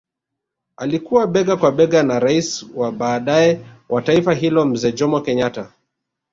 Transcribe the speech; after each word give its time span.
Alikuwa 0.77 1.27
bega 1.27 1.57
kwa 1.57 1.71
bega 1.71 2.03
na 2.03 2.19
rais 2.19 2.65
wa 2.75 2.91
baadae 2.91 3.59
wa 3.89 4.01
taifa 4.01 4.33
hilo 4.33 4.65
mzee 4.65 4.91
Jomo 4.91 5.21
Kenyatta 5.21 5.71